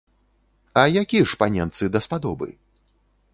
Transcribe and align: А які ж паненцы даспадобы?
А 0.81 0.85
які 1.03 1.19
ж 1.33 1.37
паненцы 1.43 1.91
даспадобы? 1.97 2.47